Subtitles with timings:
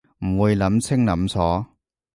[0.25, 1.67] 唔會諗清諗楚